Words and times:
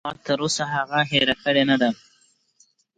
ما 0.05 0.11
لاتر 0.11 0.37
اوسه 0.43 0.63
هغه 0.75 0.99
هېره 1.11 1.35
کړې 1.43 1.63
نه 1.69 1.75
ده. 1.81 1.89